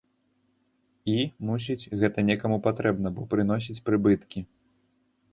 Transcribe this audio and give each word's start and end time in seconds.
І, 1.15 1.25
мусіць, 1.49 1.89
гэта 2.03 2.23
некаму 2.29 2.57
патрэбна, 2.67 3.07
бо 3.19 3.27
прыносіць 3.35 3.83
прыбыткі. 3.91 4.39